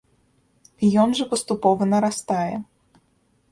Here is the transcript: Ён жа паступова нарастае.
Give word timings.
Ён 1.01 1.09
жа 1.19 1.27
паступова 1.35 1.83
нарастае. 1.93 2.51